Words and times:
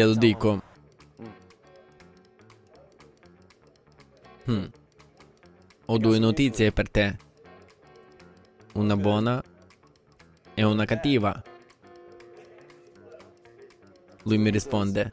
Glielo 0.00 0.14
dico. 0.14 0.62
Hmm. 4.46 4.64
Ho 5.84 5.98
due 5.98 6.18
notizie 6.18 6.72
per 6.72 6.88
te. 6.88 7.18
Una 8.72 8.96
buona 8.96 9.44
e 10.54 10.62
una 10.62 10.86
cattiva. 10.86 11.42
Lui 14.22 14.38
mi 14.38 14.48
risponde. 14.48 15.12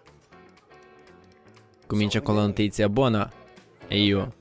Comincia 1.86 2.22
con 2.22 2.36
la 2.36 2.46
notizia 2.46 2.88
buona 2.88 3.30
e 3.90 4.02
io. 4.02 4.34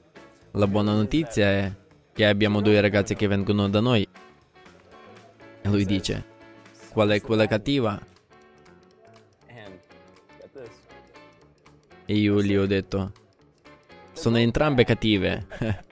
La 0.52 0.68
buona 0.68 0.92
notizia 0.92 1.48
è 1.48 1.76
che 2.12 2.24
abbiamo 2.24 2.60
due 2.60 2.80
ragazzi 2.80 3.16
che 3.16 3.26
vengono 3.26 3.68
da 3.68 3.80
noi. 3.80 4.06
E 5.62 5.68
lui 5.68 5.84
dice. 5.84 6.24
Qual 6.92 7.09
è 7.09 7.20
quella 7.20 7.48
cattiva? 7.48 8.15
E 12.06 12.15
io 12.15 12.42
gli 12.42 12.56
ho 12.56 12.66
detto. 12.66 13.12
Sono 14.12 14.38
entrambe 14.38 14.84
cattive. 14.84 15.46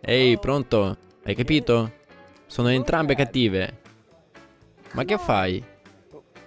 Ehi, 0.00 0.38
pronto? 0.38 0.96
Hai 1.24 1.34
capito? 1.34 1.92
Sono 2.46 2.68
entrambe 2.68 3.14
cattive. 3.14 3.80
Ma 4.92 5.04
che 5.04 5.18
fai? 5.18 5.64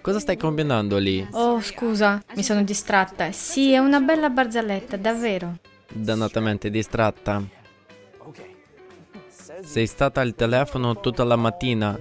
Cosa 0.00 0.18
stai 0.18 0.38
combinando 0.38 0.96
lì? 0.96 1.26
Oh, 1.32 1.60
scusa, 1.60 2.22
mi 2.34 2.42
sono 2.42 2.62
distratta. 2.62 3.32
Sì, 3.32 3.72
è 3.72 3.78
una 3.78 4.00
bella 4.00 4.30
barzelletta, 4.30 4.96
davvero. 4.96 5.58
Dannatamente 5.92 6.70
distratta. 6.70 7.42
Sei 9.62 9.86
stata 9.86 10.22
al 10.22 10.34
telefono 10.34 10.98
tutta 11.00 11.22
la 11.24 11.36
mattina. 11.36 11.98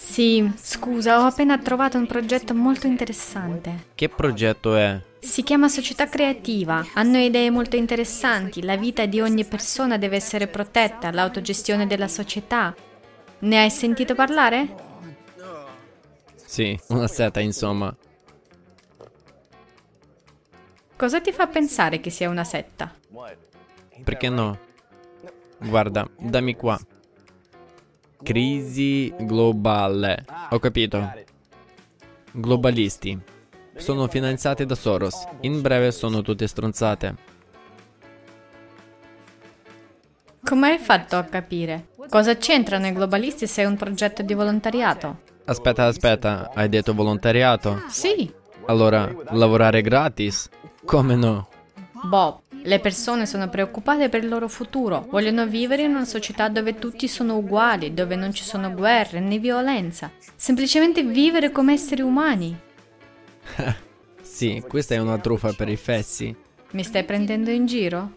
Sì, 0.00 0.48
scusa, 0.54 1.20
ho 1.20 1.26
appena 1.26 1.58
trovato 1.58 1.98
un 1.98 2.06
progetto 2.06 2.54
molto 2.54 2.86
interessante. 2.86 3.86
Che 3.96 4.08
progetto 4.08 4.76
è? 4.76 5.02
Si 5.18 5.42
chiama 5.42 5.68
società 5.68 6.06
creativa, 6.08 6.86
hanno 6.94 7.18
idee 7.18 7.50
molto 7.50 7.74
interessanti, 7.74 8.62
la 8.62 8.76
vita 8.76 9.06
di 9.06 9.20
ogni 9.20 9.44
persona 9.44 9.98
deve 9.98 10.14
essere 10.14 10.46
protetta, 10.46 11.10
l'autogestione 11.10 11.88
della 11.88 12.06
società. 12.06 12.72
Ne 13.40 13.58
hai 13.58 13.70
sentito 13.70 14.14
parlare? 14.14 14.72
Sì, 16.44 16.78
una 16.88 17.08
seta 17.08 17.40
insomma. 17.40 17.94
Cosa 20.94 21.20
ti 21.20 21.32
fa 21.32 21.48
pensare 21.48 21.98
che 21.98 22.10
sia 22.10 22.30
una 22.30 22.44
setta? 22.44 22.94
Perché 24.04 24.28
no? 24.28 24.58
Guarda, 25.58 26.08
dammi 26.16 26.54
qua. 26.54 26.78
Crisi 28.22 29.14
globale. 29.20 30.24
Ho 30.50 30.58
capito. 30.58 31.12
Globalisti. 32.32 33.18
Sono 33.76 34.08
finanziati 34.08 34.66
da 34.66 34.74
Soros. 34.74 35.24
In 35.42 35.60
breve 35.60 35.92
sono 35.92 36.22
tutte 36.22 36.46
stronzate. 36.46 37.14
Come 40.42 40.70
hai 40.70 40.78
fatto 40.78 41.16
a 41.16 41.22
capire? 41.24 41.88
Cosa 42.08 42.36
c'entrano 42.36 42.86
i 42.86 42.92
globalisti 42.92 43.46
se 43.46 43.62
è 43.62 43.66
un 43.66 43.76
progetto 43.76 44.22
di 44.22 44.34
volontariato? 44.34 45.20
Aspetta, 45.44 45.84
aspetta, 45.84 46.50
hai 46.54 46.68
detto 46.68 46.94
volontariato? 46.94 47.82
Sì. 47.88 48.30
Allora, 48.66 49.10
lavorare 49.30 49.80
gratis? 49.80 50.48
Come 50.84 51.14
no? 51.14 51.48
Bob, 52.02 52.40
le 52.62 52.80
persone 52.80 53.26
sono 53.26 53.48
preoccupate 53.48 54.08
per 54.08 54.22
il 54.22 54.28
loro 54.28 54.48
futuro, 54.48 55.06
vogliono 55.10 55.46
vivere 55.46 55.82
in 55.82 55.90
una 55.90 56.04
società 56.04 56.48
dove 56.48 56.78
tutti 56.78 57.08
sono 57.08 57.36
uguali, 57.36 57.94
dove 57.94 58.16
non 58.16 58.32
ci 58.32 58.44
sono 58.44 58.72
guerre 58.72 59.20
né 59.20 59.38
violenza, 59.38 60.10
semplicemente 60.34 61.02
vivere 61.02 61.50
come 61.50 61.72
esseri 61.72 62.02
umani. 62.02 62.58
sì, 64.20 64.62
questa 64.66 64.94
è 64.94 64.98
una 64.98 65.18
truffa 65.18 65.52
per 65.52 65.68
i 65.68 65.76
fessi. 65.76 66.34
Mi 66.72 66.82
stai 66.82 67.04
prendendo 67.04 67.50
in 67.50 67.66
giro? 67.66 68.12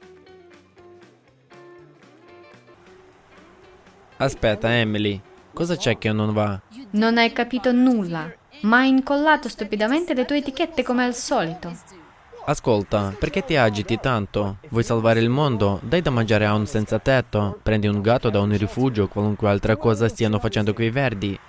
Aspetta, 4.17 4.75
Emily, 4.75 5.19
cosa 5.53 5.75
c'è 5.75 5.97
che 5.97 6.11
non 6.11 6.33
va? 6.33 6.61
Non 6.91 7.17
hai 7.17 7.31
capito 7.31 7.71
nulla, 7.71 8.31
ma 8.61 8.79
hai 8.79 8.89
incollato 8.89 9.49
stupidamente 9.49 10.13
le 10.13 10.25
tue 10.25 10.37
etichette 10.37 10.83
come 10.83 11.03
al 11.05 11.15
solito. 11.15 11.99
Ascolta, 12.43 13.13
perché 13.17 13.45
ti 13.45 13.55
agiti 13.55 13.99
tanto? 13.99 14.57
Vuoi 14.69 14.83
salvare 14.83 15.19
il 15.19 15.29
mondo? 15.29 15.79
Dai 15.83 16.01
da 16.01 16.09
mangiare 16.09 16.45
a 16.45 16.53
un 16.53 16.65
senza 16.65 16.97
tetto, 16.97 17.59
prendi 17.61 17.87
un 17.87 18.01
gatto 18.01 18.29
da 18.29 18.39
un 18.39 18.57
rifugio, 18.57 19.07
qualunque 19.07 19.47
altra 19.47 19.75
cosa 19.75 20.09
stiano 20.09 20.39
facendo 20.39 20.73
quei 20.73 20.89
verdi. 20.89 21.39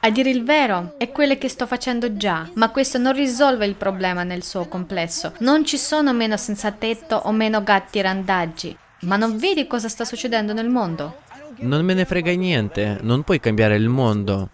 A 0.00 0.10
dire 0.10 0.30
il 0.30 0.44
vero, 0.44 0.94
è 0.98 1.10
quello 1.10 1.36
che 1.36 1.48
sto 1.48 1.66
facendo 1.66 2.16
già, 2.16 2.48
ma 2.54 2.70
questo 2.70 2.96
non 2.96 3.12
risolve 3.12 3.66
il 3.66 3.74
problema 3.74 4.22
nel 4.22 4.44
suo 4.44 4.66
complesso. 4.66 5.32
Non 5.40 5.64
ci 5.64 5.76
sono 5.76 6.12
meno 6.12 6.36
senza 6.36 6.70
tetto 6.70 7.16
o 7.16 7.32
meno 7.32 7.64
gatti 7.64 8.00
randaggi. 8.00 8.76
Ma 9.00 9.16
non 9.16 9.36
vedi 9.38 9.66
cosa 9.66 9.88
sta 9.88 10.04
succedendo 10.04 10.52
nel 10.52 10.68
mondo? 10.68 11.22
Non 11.58 11.84
me 11.84 11.92
ne 11.92 12.04
frega 12.04 12.32
niente, 12.34 12.98
non 13.02 13.24
puoi 13.24 13.40
cambiare 13.40 13.74
il 13.74 13.88
mondo. 13.88 14.48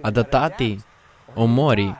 Adattati 0.00 0.80
o 1.34 1.46
muori. 1.46 1.94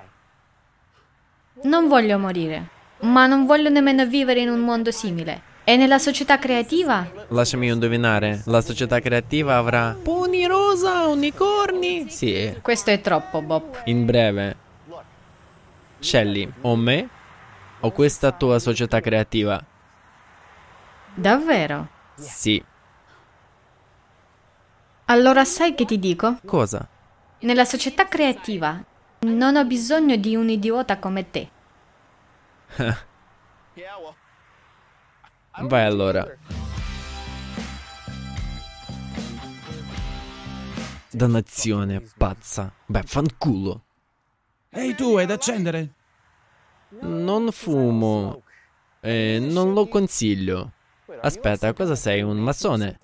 Non 1.65 1.89
voglio 1.89 2.19
morire, 2.19 2.69
ma 3.01 3.27
non 3.27 3.47
voglio 3.47 3.69
nemmeno 3.69 4.07
vivere 4.07 4.41
in 4.41 4.49
un 4.49 4.61
mondo 4.61 4.91
simile. 4.91 5.55
E 5.65 5.77
nella 5.77 5.99
società 5.99 6.39
creativa? 6.39 7.11
Lasciami 7.29 7.67
indovinare, 7.69 8.43
la 8.47 8.61
società 8.61 9.01
creativa 9.01 9.57
avrà 9.57 9.97
poni 10.01 10.47
rosa, 10.47 11.07
unicorni. 11.07 12.09
Sì. 12.09 12.57
Questo 12.63 12.91
è 12.91 13.01
troppo, 13.01 13.43
Bob. 13.43 13.83
In 13.87 14.05
breve. 14.05 14.57
Shelly, 15.99 16.49
o 16.61 16.77
me 16.77 17.09
o 17.81 17.91
questa 17.91 18.31
tua 18.33 18.59
società 18.59 19.01
creativa? 19.01 19.63
Davvero? 21.15 21.89
Sì. 22.15 22.63
Allora 25.07 25.45
sai 25.45 25.75
che 25.75 25.85
ti 25.85 25.99
dico? 25.99 26.39
Cosa? 26.45 26.87
Nella 27.41 27.65
società 27.65 28.07
creativa 28.07 28.81
non 29.21 29.57
ho 29.57 29.65
bisogno 29.65 30.17
di 30.17 30.37
un 30.37 30.49
idiota 30.49 30.99
come 30.99 31.31
te. 31.31 31.49
Vai 35.63 35.85
allora. 35.85 36.27
Dannazione, 41.11 42.03
pazza. 42.17 42.73
Beh, 42.85 43.03
fanculo. 43.05 43.85
Ehi 44.71 44.95
tu, 44.95 45.17
hai 45.17 45.25
da 45.25 45.35
accendere? 45.35 45.93
Non 47.01 47.51
fumo. 47.53 48.43
E 49.01 49.39
non 49.41 49.73
lo 49.73 49.89
consiglio. 49.89 50.73
Aspetta, 51.21 51.73
cosa 51.73 51.95
sei? 51.95 52.21
Un 52.23 52.37
massone? 52.39 52.99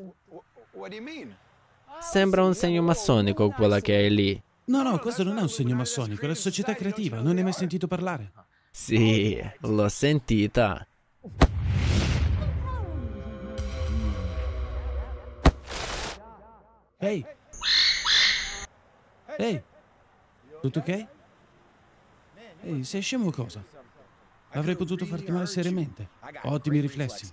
Sembra 2.01 2.45
un 2.45 2.55
segno 2.55 2.83
massonico 2.83 3.49
quella 3.51 3.81
che 3.81 3.95
hai 3.95 4.15
lì. 4.15 4.43
No, 4.65 4.83
no, 4.83 4.99
questo 4.99 5.22
non 5.22 5.39
è 5.39 5.41
un 5.41 5.49
segno 5.49 5.75
massonico, 5.75 6.25
è 6.25 6.28
la 6.28 6.34
società 6.34 6.75
creativa. 6.75 7.21
Non 7.21 7.33
ne 7.33 7.39
hai 7.39 7.45
mai 7.45 7.53
sentito 7.53 7.87
parlare? 7.87 8.33
Sì, 8.75 9.38
l'ho 9.60 9.88
sentita. 9.88 10.87
Ehi! 16.99 17.27
Ehi! 19.36 19.63
Tutto 20.63 20.78
ok? 20.78 21.07
Ehi, 22.63 22.84
sei 22.84 23.03
scemo 23.03 23.27
o 23.27 23.30
cosa? 23.30 23.63
Avrei 24.53 24.74
potuto 24.74 25.04
farti 25.04 25.30
male 25.30 25.47
seriamente. 25.47 26.09
Ottimi 26.45 26.80
riflessi. 26.80 27.30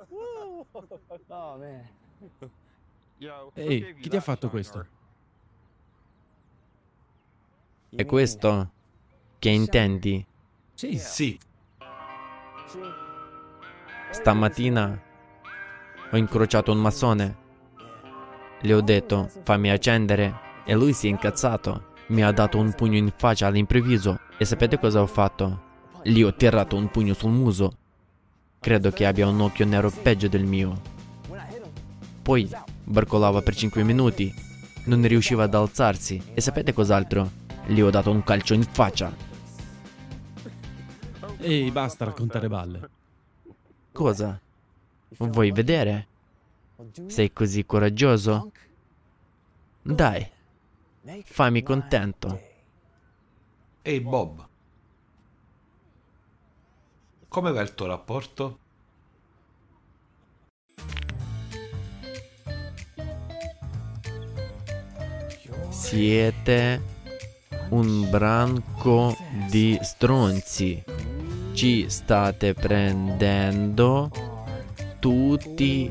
Ehi, 3.54 3.96
chi 4.00 4.08
ti 4.08 4.16
ha 4.16 4.20
fatto 4.20 4.48
questo? 4.48 4.86
È 7.90 8.06
questo 8.06 8.70
che 9.38 9.50
intendi? 9.50 10.24
Sì, 10.74 10.98
sì. 10.98 11.38
Stamattina 14.10 15.02
ho 16.10 16.16
incrociato 16.16 16.72
un 16.72 16.78
massone. 16.78 17.36
Le 18.60 18.74
ho 18.74 18.80
detto 18.80 19.30
fammi 19.42 19.70
accendere 19.70 20.48
e 20.64 20.74
lui 20.74 20.92
si 20.92 21.06
è 21.06 21.10
incazzato. 21.10 21.88
Mi 22.08 22.22
ha 22.22 22.32
dato 22.32 22.58
un 22.58 22.72
pugno 22.72 22.96
in 22.96 23.12
faccia 23.14 23.46
all'improvviso 23.46 24.18
e 24.38 24.44
sapete 24.44 24.78
cosa 24.78 25.02
ho 25.02 25.06
fatto? 25.06 25.68
Gli 26.02 26.22
ho 26.22 26.34
tirato 26.34 26.76
un 26.76 26.90
pugno 26.90 27.14
sul 27.14 27.32
muso. 27.32 27.76
Credo 28.60 28.90
che 28.90 29.06
abbia 29.06 29.26
un 29.26 29.40
occhio 29.40 29.64
nero 29.64 29.90
peggio 29.90 30.28
del 30.28 30.44
mio. 30.44 30.80
Poi 32.20 32.48
barcolava 32.84 33.40
per 33.40 33.56
5 33.56 33.82
minuti. 33.82 34.30
Non 34.84 35.02
riusciva 35.06 35.44
ad 35.44 35.54
alzarsi. 35.54 36.22
E 36.34 36.42
sapete 36.42 36.74
cos'altro? 36.74 37.30
Gli 37.66 37.80
ho 37.80 37.88
dato 37.88 38.10
un 38.10 38.22
calcio 38.22 38.52
in 38.52 38.62
faccia. 38.62 39.10
Ehi, 41.38 41.70
basta 41.70 42.04
raccontare 42.04 42.48
balle. 42.48 42.90
Cosa? 43.92 44.38
Vuoi 45.16 45.52
vedere? 45.52 46.06
Sei 47.06 47.32
così 47.32 47.64
coraggioso? 47.64 48.52
Dai, 49.80 50.30
fammi 51.24 51.62
contento. 51.62 52.40
Ehi 53.80 54.00
Bob, 54.00 54.46
come 57.30 57.52
va 57.52 57.60
il 57.60 57.74
tuo 57.74 57.86
rapporto? 57.86 58.58
Siete 65.68 66.82
un 67.70 68.10
branco 68.10 69.16
di 69.48 69.78
stronzi. 69.80 70.82
Ci 71.52 71.88
state 71.88 72.52
prendendo 72.52 74.10
tutti 74.98 75.88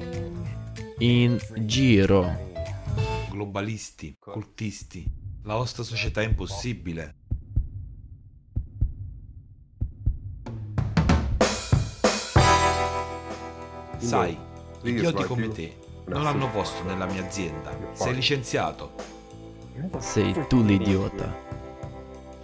in 0.98 1.40
giro. 1.60 2.48
Globalisti, 3.30 4.18
cultisti, 4.20 5.10
la 5.44 5.56
vostra 5.56 5.84
società 5.84 6.20
è 6.20 6.26
impossibile. 6.26 7.19
Sai, 14.00 14.38
idioti 14.84 15.24
come 15.26 15.50
te 15.50 15.76
non 16.06 16.26
hanno 16.26 16.50
posto 16.50 16.84
nella 16.84 17.06
mia 17.06 17.24
azienda. 17.24 17.76
Sei 17.94 18.16
licenziato. 18.16 18.92
Sei 20.00 20.48
tu 20.48 20.64
l'idiota. 20.64 21.48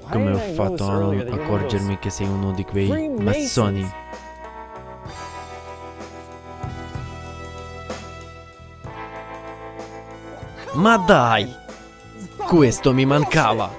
Come 0.10 0.34
ho 0.34 0.38
fatto 0.54 0.88
a 0.88 1.00
non 1.00 1.20
accorgermi 1.20 1.98
che 1.98 2.10
sei 2.10 2.28
uno 2.28 2.52
di 2.52 2.64
quei 2.64 3.10
massoni? 3.10 3.90
Ma 10.74 10.98
dai! 10.98 11.52
Questo 12.46 12.94
mi 12.94 13.06
mancava! 13.06 13.72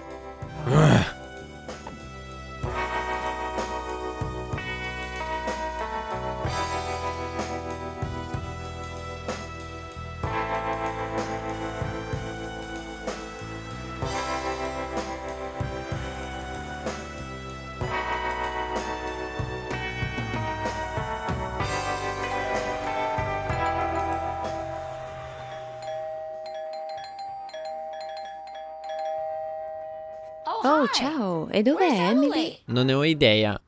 Oh, 30.68 30.88
ciao. 30.88 31.48
E 31.50 31.62
dov'è 31.62 32.10
Emily? 32.10 32.58
Non 32.64 32.86
ne 32.86 32.92
ho 32.92 33.04
idea. 33.04 33.60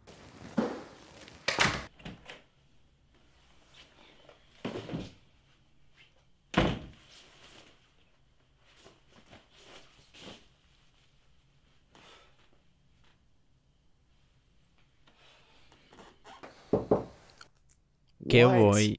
Che 18.27 18.45
vuoi? 18.45 18.99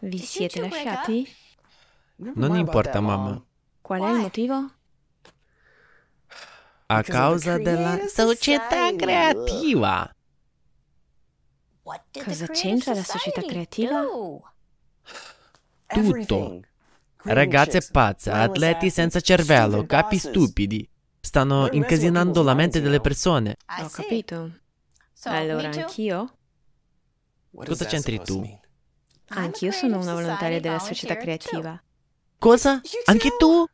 Vi 0.00 0.18
siete 0.18 0.60
lasciati? 0.60 1.28
Non 2.16 2.56
importa, 2.56 3.00
mamma. 3.00 3.42
Qual 3.80 4.00
è 4.02 4.10
il 4.10 4.18
motivo? 4.18 4.70
A 6.86 7.02
causa 7.02 7.58
della 7.58 7.98
società 8.06 8.94
creativa. 8.96 10.14
Cosa 12.24 12.46
c'entra 12.46 12.94
la 12.94 13.02
società 13.02 13.42
creativa? 13.42 14.04
Tutto. 15.86 16.60
Ragazze 17.22 17.86
pazze, 17.90 18.30
atleti 18.30 18.90
senza 18.90 19.20
cervello, 19.20 19.84
capi 19.84 20.18
stupidi. 20.18 20.88
Stanno 21.20 21.68
incasinando 21.70 22.42
la 22.42 22.54
mente 22.54 22.80
delle 22.80 23.00
persone. 23.00 23.56
Ho 23.80 23.88
capito. 23.88 24.50
Allora 25.24 25.68
anch'io? 25.68 26.38
Cosa 27.52 27.84
c'entri 27.84 28.20
tu? 28.22 28.58
Anch'io 29.32 29.70
sono 29.70 29.98
una 29.98 30.14
volontaria 30.14 30.60
della 30.60 30.78
società 30.78 31.16
creativa. 31.16 31.80
Cosa? 32.38 32.80
Anche 33.04 33.36
tu? 33.38 33.64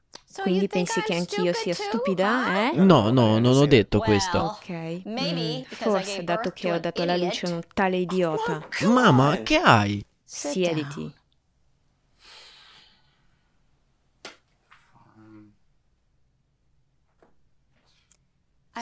Quindi 0.42 0.68
pensi 0.68 1.00
che 1.00 1.14
anch'io 1.14 1.52
sia 1.54 1.72
stupida, 1.72 2.70
eh? 2.70 2.76
No, 2.76 3.10
no, 3.10 3.38
non 3.38 3.56
ho 3.56 3.66
detto 3.66 4.00
questo. 4.00 4.38
Ok. 4.38 5.02
mm, 5.08 5.62
forse 5.68 6.24
dato 6.24 6.50
che 6.50 6.72
ho 6.72 6.78
dato 6.78 7.02
alla 7.02 7.16
luce 7.16 7.46
un 7.46 7.60
tale 7.72 7.96
idiota. 7.96 8.66
Mamma, 8.82 9.38
che 9.42 9.56
hai? 9.56 10.04
Siediti. 10.24 11.14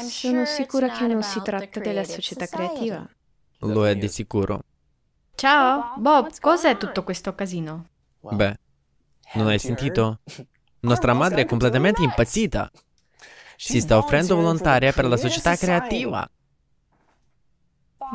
Sono 0.09 0.44
sicura 0.44 0.88
che 0.88 1.06
non 1.06 1.23
si 1.23 1.41
tratta 1.41 1.79
della 1.79 2.03
società 2.03 2.47
creativa. 2.47 3.09
Lo 3.59 3.87
è 3.87 3.94
di 3.94 4.09
sicuro. 4.09 4.65
Ciao, 5.37 5.95
Bob, 5.97 6.31
cos'è 6.41 6.77
tutto 6.77 7.03
questo 7.03 7.35
casino? 7.35 7.89
Beh, 8.21 8.57
non 9.35 9.49
hai 9.49 9.59
sentito? 9.59 10.21
Nostra 10.81 11.13
madre 11.13 11.43
è 11.43 11.47
completamente 11.47 12.03
impazzita. 12.03 12.70
Si 13.56 13.81
sta 13.81 13.97
offrendo 13.97 14.37
volontaria 14.37 14.93
per 14.93 15.06
la 15.06 15.17
società 15.17 15.56
creativa. 15.56 16.29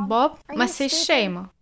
Bob, 0.05 0.37
ma 0.55 0.67
sei 0.67 0.87
scemo? 0.89 1.53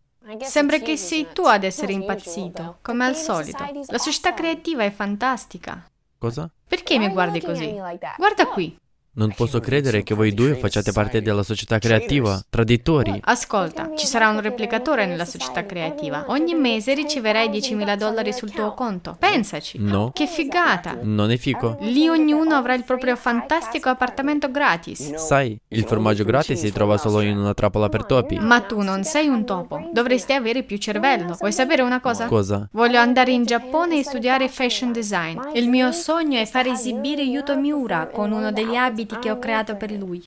Sembra 0.41 0.79
che 0.79 0.97
sei 0.97 1.27
tu 1.31 1.43
ad 1.43 1.63
essere 1.63 1.93
impazzito, 1.93 2.79
come 2.81 3.05
al 3.05 3.15
solito. 3.15 3.63
La 3.87 3.97
società 3.97 4.33
creativa 4.33 4.83
è 4.83 4.91
fantastica. 4.91 5.89
Cosa? 6.17 6.49
Perché 6.67 6.97
mi 6.97 7.07
guardi 7.09 7.41
così? 7.41 7.71
Guarda 8.17 8.47
qui. 8.47 8.77
Non 9.17 9.33
posso 9.35 9.59
credere 9.59 10.03
che 10.03 10.13
voi 10.13 10.31
due 10.31 10.53
facciate 10.53 10.91
parte 10.91 11.23
della 11.23 11.41
società 11.41 11.79
creativa. 11.79 12.39
Traditori. 12.47 13.19
Ascolta, 13.23 13.89
ci 13.95 14.05
sarà 14.05 14.29
un 14.29 14.41
replicatore 14.41 15.07
nella 15.07 15.25
società 15.25 15.65
creativa. 15.65 16.25
Ogni 16.27 16.53
mese 16.53 16.93
riceverai 16.93 17.49
10.000 17.49 17.97
dollari 17.97 18.31
sul 18.31 18.51
tuo 18.51 18.75
conto. 18.75 19.15
Pensaci. 19.17 19.79
No. 19.79 20.11
Che 20.13 20.27
figata. 20.27 20.99
Non 21.01 21.31
è 21.31 21.37
fico. 21.37 21.77
Lì 21.79 22.07
ognuno 22.07 22.53
avrà 22.53 22.75
il 22.75 22.83
proprio 22.83 23.15
fantastico 23.15 23.89
appartamento 23.89 24.51
gratis. 24.51 25.15
Sai, 25.15 25.59
il 25.69 25.85
formaggio 25.85 26.23
gratis 26.23 26.59
si 26.59 26.71
trova 26.71 26.99
solo 26.99 27.21
in 27.21 27.39
una 27.39 27.55
trappola 27.55 27.89
per 27.89 28.05
topi. 28.05 28.37
Ma 28.37 28.61
tu 28.61 28.81
non 28.81 29.03
sei 29.03 29.27
un 29.27 29.45
topo. 29.45 29.89
Dovresti 29.91 30.33
avere 30.33 30.61
più 30.61 30.77
cervello. 30.77 31.35
Vuoi 31.39 31.53
sapere 31.53 31.81
una 31.81 31.99
cosa? 31.99 32.27
Cosa? 32.27 32.69
Voglio 32.71 32.99
andare 32.99 33.31
in 33.31 33.45
Giappone 33.45 33.97
e 33.97 34.03
studiare 34.03 34.47
fashion 34.47 34.91
design. 34.91 35.39
Il 35.55 35.69
mio 35.69 35.91
sogno 35.91 36.39
è 36.39 36.45
far 36.45 36.67
esibire 36.67 37.23
Yuto 37.23 37.57
Miura 37.57 38.05
con 38.13 38.31
uno 38.31 38.51
degli 38.51 38.75
abiti 38.75 39.05
che 39.15 39.31
ho 39.31 39.39
creato 39.39 39.75
per 39.75 39.91
lui. 39.91 40.23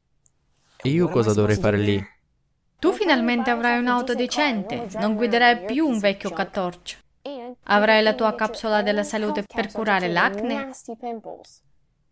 E 0.82 0.88
io 0.88 1.08
cosa 1.08 1.34
dovrei 1.34 1.56
fare 1.56 1.76
lì? 1.76 2.02
Tu 2.78 2.92
finalmente 2.92 3.50
avrai 3.50 3.78
un'auto 3.78 4.14
decente, 4.14 4.88
non 4.94 5.14
guiderai 5.14 5.66
più 5.66 5.87
un 5.87 5.99
vecchio 5.99 6.30
cattorcio. 6.30 6.96
Avrai 7.64 8.02
la 8.02 8.14
tua 8.14 8.34
capsula 8.34 8.80
della 8.80 9.02
salute 9.02 9.44
per 9.44 9.70
curare 9.70 10.08
l'acne 10.08 10.70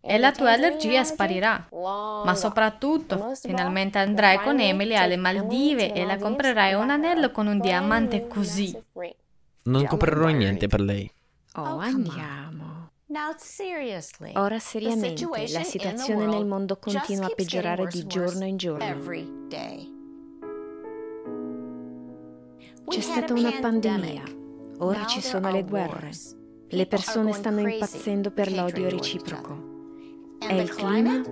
e 0.00 0.18
la 0.18 0.30
tua 0.32 0.52
allergia 0.52 1.02
sparirà. 1.04 1.68
Ma 1.70 2.34
soprattutto, 2.34 3.32
finalmente 3.40 3.98
andrai 3.98 4.40
con 4.42 4.60
Emily 4.60 4.94
alle 4.94 5.16
Maldive 5.16 5.94
e 5.94 6.04
le 6.04 6.18
comprerai 6.18 6.75
un 6.75 6.90
anello 6.90 7.30
con 7.30 7.46
un 7.46 7.58
diamante 7.58 8.26
così. 8.26 8.78
Non 9.62 9.87
comprerò 9.87 10.28
niente 10.28 10.66
per 10.66 10.80
lei. 10.80 11.10
Oh, 11.54 11.78
andiamo. 11.78 12.67
Ora 14.35 14.59
seriamente, 14.59 15.27
la 15.50 15.62
situazione 15.62 16.27
nel 16.27 16.45
mondo 16.45 16.77
continua 16.77 17.25
a 17.27 17.31
peggiorare 17.35 17.87
di 17.87 18.07
giorno 18.07 18.45
in 18.45 18.59
giorno. 18.59 18.85
C'è 22.87 23.00
stata 23.00 23.33
una 23.33 23.53
pandemia, 23.61 24.23
ora 24.79 25.07
ci 25.07 25.23
sono 25.23 25.50
le 25.50 25.65
guerre. 25.65 26.11
Le 26.69 26.87
persone 26.87 27.33
stanno 27.33 27.67
impazzendo 27.67 28.31
per 28.31 28.53
l'odio 28.53 28.91
reciproco. 28.91 30.37
E 30.38 30.61
il 30.61 30.69
clima? 30.69 31.23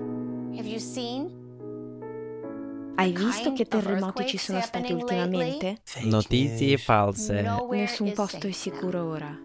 Hai 2.94 3.12
visto 3.12 3.52
che 3.52 3.66
terremoti 3.66 4.24
ci 4.26 4.38
sono 4.38 4.62
stati 4.62 4.94
ultimamente? 4.94 5.82
Notizie 6.04 6.78
false. 6.78 7.46
Nessun 7.70 8.12
posto 8.12 8.46
è 8.46 8.52
sicuro 8.52 9.04
ora. 9.04 9.44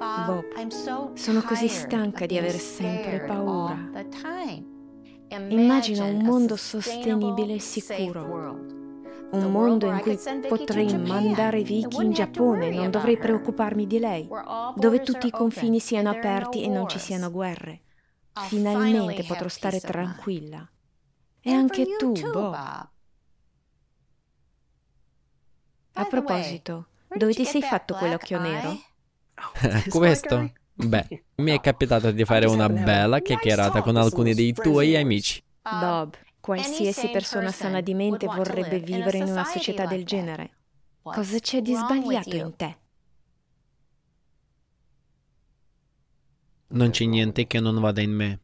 Bob, 0.00 1.12
sono 1.12 1.42
così 1.42 1.68
stanca 1.68 2.24
di 2.24 2.38
avere 2.38 2.56
sempre 2.56 3.20
paura. 3.20 3.76
Immagina 5.28 6.04
un 6.04 6.22
mondo 6.22 6.56
sostenibile 6.56 7.56
e 7.56 7.60
sicuro. 7.60 8.78
Un 9.32 9.52
mondo 9.52 9.90
in 9.90 10.00
cui 10.00 10.18
potrei 10.48 10.96
mandare 10.96 11.62
Vicky 11.62 12.02
in 12.02 12.12
Giappone 12.12 12.68
e 12.68 12.74
non 12.74 12.90
dovrei 12.90 13.18
preoccuparmi 13.18 13.86
di 13.86 13.98
lei, 13.98 14.26
dove 14.74 15.02
tutti 15.02 15.26
i 15.26 15.30
confini 15.30 15.78
siano 15.80 16.08
aperti 16.08 16.62
e 16.62 16.68
non 16.68 16.88
ci 16.88 16.98
siano 16.98 17.30
guerre. 17.30 17.82
Finalmente 18.32 19.22
potrò 19.24 19.48
stare 19.48 19.80
tranquilla. 19.80 20.66
E 21.42 21.52
anche 21.52 21.84
tu, 21.98 22.12
Bob. 22.12 22.54
A 25.92 26.04
proposito, 26.06 26.86
dove 27.14 27.34
ti 27.34 27.44
sei 27.44 27.60
fatto 27.60 27.94
quell'occhio 27.94 28.40
nero? 28.40 28.88
Questo? 29.88 30.52
Beh, 30.74 31.24
mi 31.36 31.50
è 31.50 31.60
capitato 31.60 32.10
di 32.10 32.24
fare 32.24 32.46
una 32.46 32.68
bella 32.68 33.20
chiacchierata 33.20 33.82
con 33.82 33.96
alcuni 33.96 34.34
dei 34.34 34.52
tuoi 34.52 34.96
amici. 34.96 35.42
Bob, 35.62 36.14
qualsiasi 36.40 37.08
persona 37.10 37.52
sana 37.52 37.80
di 37.80 37.94
mente 37.94 38.26
vorrebbe 38.26 38.78
vivere 38.78 39.18
in 39.18 39.24
una 39.24 39.44
società 39.44 39.86
del 39.86 40.04
genere. 40.04 40.50
Cosa 41.02 41.38
c'è 41.38 41.60
di 41.60 41.74
sbagliato 41.74 42.36
in 42.36 42.56
te? 42.56 42.78
Non 46.68 46.90
c'è 46.90 47.04
niente 47.04 47.46
che 47.46 47.60
non 47.60 47.80
vada 47.80 48.00
in 48.00 48.12
me. 48.12 48.40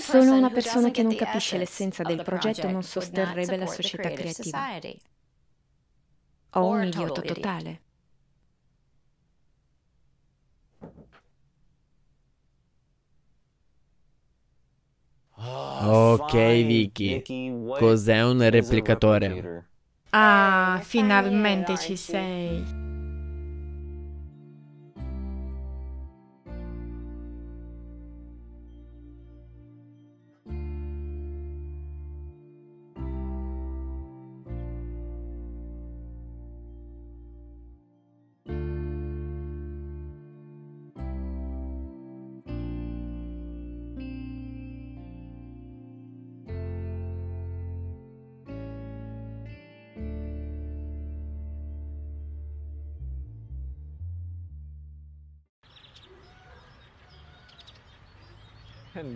Solo 0.00 0.32
una 0.32 0.50
persona 0.50 0.90
che 0.90 1.02
non 1.02 1.14
capisce 1.14 1.56
l'essenza 1.56 2.02
del 2.02 2.22
progetto 2.22 2.70
non 2.70 2.82
sosterrebbe 2.82 3.56
la 3.56 3.66
società 3.66 4.10
creativa. 4.10 4.80
Ho 6.50 6.66
un 6.66 6.84
idioto 6.84 7.20
totale. 7.22 7.82
Ok, 15.36 16.32
Vicky. 16.64 17.24
Cos'è 17.72 18.22
un 18.22 18.48
replicatore? 18.48 19.50
Ah, 20.10 20.80
finalmente 20.82 21.76
ci 21.76 21.96
sei. 21.96 22.83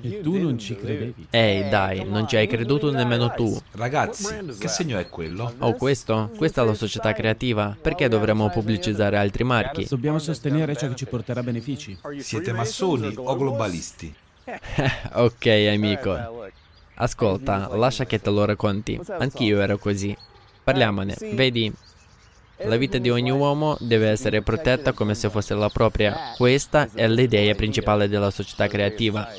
E 0.01 0.21
tu 0.23 0.37
non 0.39 0.59
ci 0.59 0.75
credevi. 0.75 1.29
Ehi, 1.31 1.69
dai, 1.69 2.05
non 2.05 2.27
ci 2.27 2.37
hai 2.37 2.49
creduto 2.49 2.91
nemmeno 2.91 3.31
tu. 3.31 3.57
Ragazzi, 3.73 4.27
che 4.59 4.67
segno 4.67 4.99
è 4.99 5.09
quello? 5.09 5.55
Oh, 5.59 5.75
questo? 5.75 6.31
Questa 6.37 6.63
è 6.63 6.65
la 6.65 6.75
società 6.75 7.13
creativa. 7.13 7.77
Perché 7.81 8.09
dovremmo 8.09 8.51
pubblicizzare 8.51 9.17
altri 9.17 9.45
marchi? 9.45 9.87
Dobbiamo 9.89 10.19
sostenere 10.19 10.75
ciò 10.75 10.89
che 10.89 10.97
ci 10.97 11.07
porterà 11.07 11.45
benefici. 11.45 11.97
Siete 12.19 12.53
massoni 12.53 13.13
o 13.17 13.37
globalisti? 13.37 14.13
ok, 15.15 15.47
amico. 15.73 16.51
Ascolta, 16.95 17.69
lascia 17.77 18.05
che 18.05 18.21
te 18.21 18.31
lo 18.31 18.45
racconti. 18.45 19.01
Anch'io 19.19 19.61
ero 19.61 19.79
così. 19.79 20.17
Parliamone. 20.65 21.15
Vedi, 21.35 21.73
la 22.65 22.77
vita 22.77 22.99
di 22.99 23.11
ogni 23.11 23.31
uomo 23.31 23.77
deve 23.79 24.09
essere 24.09 24.43
protetta 24.43 24.93
come 24.93 25.15
se 25.15 25.31
fosse 25.31 25.55
la 25.55 25.69
propria. 25.69 26.33
Questa 26.37 26.89
è 26.93 27.07
l'idea 27.07 27.55
principale 27.55 28.09
della 28.09 28.33
società 28.33 28.67
creativa. 28.67 29.31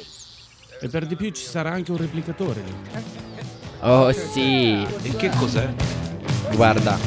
E 0.82 0.88
per 0.88 1.06
di 1.06 1.16
più 1.16 1.30
ci 1.32 1.44
sarà 1.46 1.72
anche 1.72 1.92
un 1.92 1.98
replicatore 1.98 2.62
lì. 2.64 2.76
Oh 3.82 4.12
sì, 4.12 4.86
E 5.02 5.16
che 5.16 5.30
cos'è? 5.38 5.68
guarda, 6.54 6.98